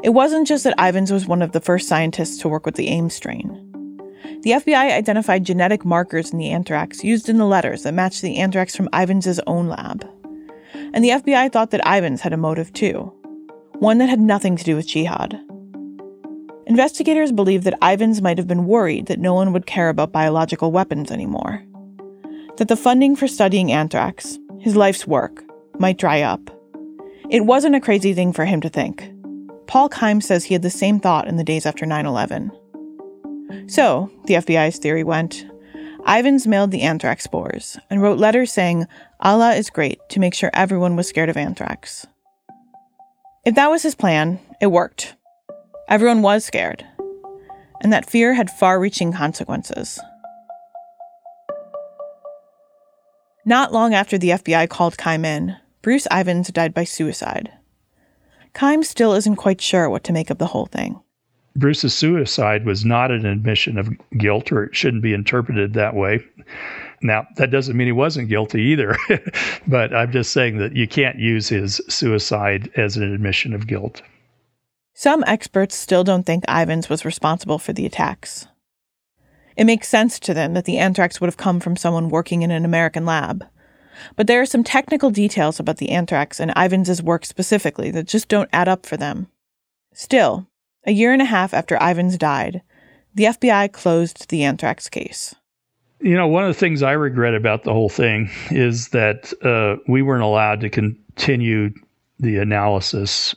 [0.03, 2.89] It wasn't just that Ivins was one of the first scientists to work with the
[2.89, 3.67] Ames strain.
[4.43, 8.39] The FBI identified genetic markers in the anthrax used in the letters that matched the
[8.39, 10.09] anthrax from Ivins' own lab.
[10.95, 13.13] And the FBI thought that Ivins had a motive too,
[13.75, 15.39] one that had nothing to do with jihad.
[16.67, 20.73] Investigators believed that Ivins might have been worried that no one would care about biological
[20.73, 21.63] weapons anymore.
[22.57, 25.45] That the funding for studying anthrax, his life's work,
[25.79, 26.51] might dry up.
[27.29, 29.13] It wasn't a crazy thing for him to think.
[29.71, 32.51] Paul Keim says he had the same thought in the days after 9 11.
[33.69, 35.47] So, the FBI's theory went
[36.09, 38.89] Ivins mailed the anthrax spores and wrote letters saying
[39.21, 42.05] Allah is great to make sure everyone was scared of anthrax.
[43.47, 45.15] If that was his plan, it worked.
[45.89, 46.85] Everyone was scared,
[47.81, 50.01] and that fear had far reaching consequences.
[53.47, 57.53] Not long after the FBI called Keim in, Bruce Ivins died by suicide.
[58.55, 61.01] Keim still isn't quite sure what to make of the whole thing.
[61.57, 66.25] Bruce's suicide was not an admission of guilt, or it shouldn't be interpreted that way.
[67.03, 68.97] Now, that doesn't mean he wasn't guilty either,
[69.67, 74.03] but I'm just saying that you can't use his suicide as an admission of guilt.
[74.95, 78.47] Some experts still don't think Ivins was responsible for the attacks.
[79.57, 82.51] It makes sense to them that the anthrax would have come from someone working in
[82.51, 83.45] an American lab.
[84.17, 88.29] But there are some technical details about the anthrax and Ivins's work specifically that just
[88.29, 89.29] don't add up for them.
[89.93, 90.47] Still,
[90.85, 92.63] a year and a half after Ivins died,
[93.15, 95.35] the FBI closed the anthrax case.
[96.01, 99.83] You know, one of the things I regret about the whole thing is that uh,
[99.87, 101.71] we weren't allowed to continue
[102.19, 103.35] the analysis.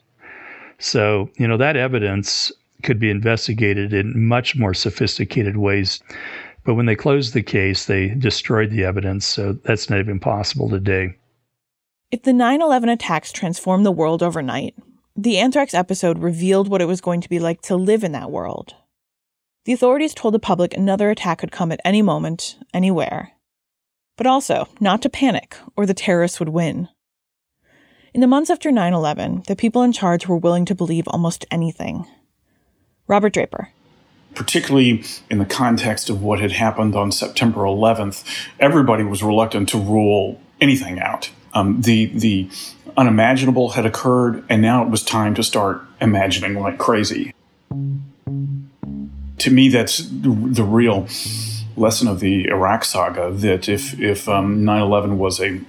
[0.80, 2.51] So, you know, that evidence
[2.84, 6.01] could be investigated in much more sophisticated ways.
[6.66, 9.26] But when they closed the case, they destroyed the evidence.
[9.26, 11.16] So that's not even possible today.
[12.11, 14.76] If the 9 11 attacks transformed the world overnight,
[15.16, 18.32] the anthrax episode revealed what it was going to be like to live in that
[18.32, 18.76] world.
[19.66, 23.32] The authorities told the public another attack could come at any moment, anywhere.
[24.18, 26.89] But also, not to panic, or the terrorists would win.
[28.14, 31.45] In the months after 9 11, the people in charge were willing to believe almost
[31.49, 32.05] anything.
[33.07, 33.70] Robert Draper.
[34.36, 38.24] Particularly in the context of what had happened on September 11th,
[38.60, 41.30] everybody was reluctant to rule anything out.
[41.54, 42.50] Um, the the
[42.98, 47.34] unimaginable had occurred, and now it was time to start imagining like crazy
[49.44, 51.08] to me, that's the real
[51.76, 53.30] lesson of the Iraq saga.
[53.32, 55.60] That if if um, 9/11 was a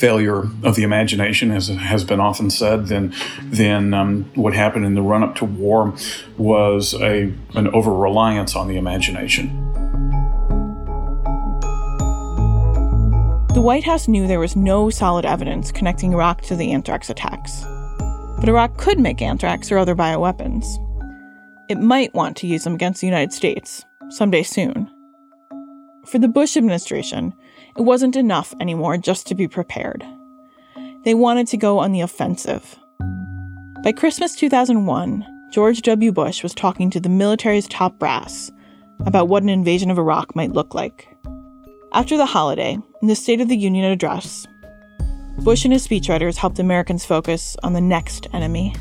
[0.00, 4.94] failure of the imagination, as has been often said, then then um, what happened in
[4.94, 5.94] the run up to war
[6.38, 9.48] was a an over reliance on the imagination.
[13.54, 17.64] The White House knew there was no solid evidence connecting Iraq to the anthrax attacks.
[18.38, 20.64] But Iraq could make anthrax or other bioweapons
[21.70, 24.90] it might want to use them against the United States someday soon.
[26.04, 27.32] For the Bush administration,
[27.76, 30.04] it wasn't enough anymore just to be prepared.
[31.04, 32.78] They wanted to go on the offensive.
[33.82, 36.12] By Christmas 2001, George W.
[36.12, 38.52] Bush was talking to the military's top brass
[39.06, 41.08] about what an invasion of Iraq might look like.
[41.92, 44.46] After the holiday, in the State of the Union address,
[45.38, 48.74] Bush and his speechwriters helped Americans focus on the next enemy.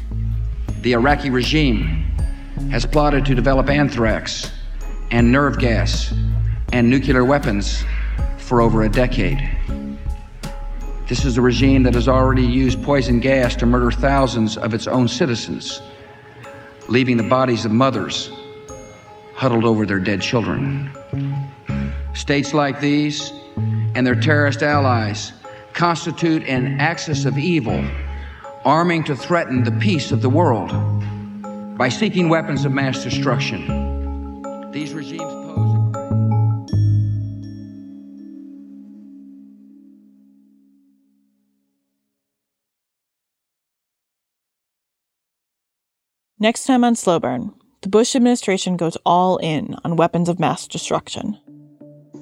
[0.81, 1.87] The Iraqi regime
[2.69, 4.51] has plotted to develop anthrax
[5.11, 6.13] and nerve gas
[6.73, 7.83] and nuclear weapons
[8.49, 9.47] for over a decade.
[11.07, 14.87] This is a regime that has already used poison gas to murder thousands of its
[14.87, 15.83] own citizens,
[16.87, 18.31] leaving the bodies of mothers
[19.35, 20.89] huddled over their dead children.
[22.15, 23.31] States like these
[23.93, 25.31] and their terrorist allies
[25.73, 27.85] constitute an axis of evil,
[28.65, 30.71] arming to threaten the peace of the world
[31.77, 34.41] by seeking weapons of mass destruction.
[34.71, 35.28] These regimes
[46.41, 50.69] Next time on Slow Burn, the Bush administration goes all in on weapons of mass
[50.69, 51.37] destruction.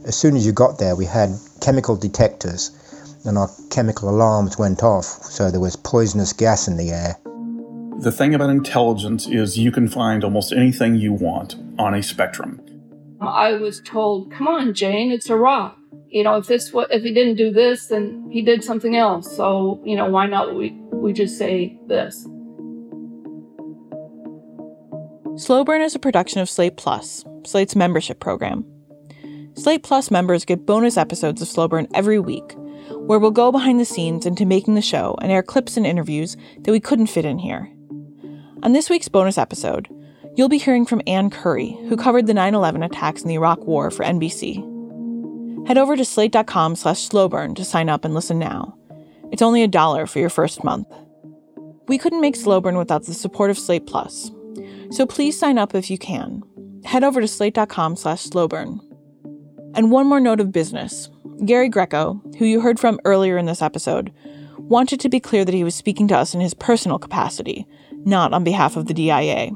[0.08, 1.30] As soon as you got there, we had
[1.62, 2.72] chemical detectors,
[3.26, 7.16] and our chemical alarms went off, so there was poisonous gas in the air.
[8.00, 12.60] The thing about intelligence is you can find almost anything you want on a spectrum.
[13.22, 15.78] I was told, "Come on, Jane, it's Iraq.
[16.10, 19.36] You know, if this if he didn't do this, then he did something else.
[19.36, 22.28] So, you know, why not we we just say this?"
[25.38, 28.66] Slow Burn is a production of Slate Plus, Slate's membership program.
[29.54, 32.56] Slate Plus members get bonus episodes of Slow Burn every week,
[33.06, 36.36] where we'll go behind the scenes into making the show and air clips and interviews
[36.62, 37.72] that we couldn't fit in here.
[38.64, 39.88] On this week's bonus episode,
[40.36, 43.92] you'll be hearing from Ann Curry, who covered the 9-11 attacks in the Iraq War
[43.92, 44.58] for NBC.
[45.68, 48.76] Head over to slate.com slash slowburn to sign up and listen now.
[49.32, 50.88] It's only a dollar for your first month.
[51.88, 54.32] We couldn't make Slowburn without the support of Slate Plus,
[54.92, 56.44] so please sign up if you can.
[56.86, 58.80] Head over to slate.com slash slowburn.
[59.76, 61.10] And one more note of business.
[61.46, 64.12] Gary Greco, who you heard from earlier in this episode,
[64.58, 67.68] wanted to be clear that he was speaking to us in his personal capacity,
[68.06, 69.52] not on behalf of the DIA.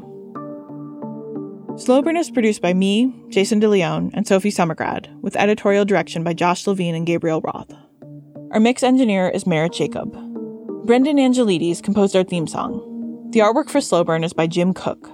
[1.78, 6.34] Slow Burn is produced by me, Jason DeLeon, and Sophie Summergrad, with editorial direction by
[6.34, 7.74] Josh Levin and Gabriel Roth.
[8.52, 10.12] Our mix engineer is Merritt Jacob.
[10.86, 13.30] Brendan Angelides composed our theme song.
[13.32, 15.10] The artwork for Slow Burn is by Jim Cook.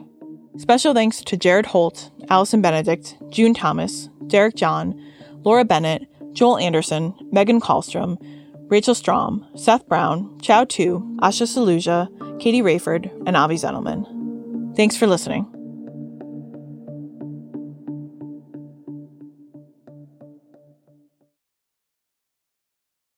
[0.57, 4.99] Special thanks to Jared Hohlt, Allison Benedikt, June Thomas, Derek John,
[5.43, 8.17] Laura Bennett, Joel Anderson, Megan Kallstrom,
[8.69, 14.75] Rachel Strom, Seth Brown, Chau Tu, Asha Saluja, Katie Rayford, and Avi Zettelman.
[14.75, 15.45] Thanks for listening.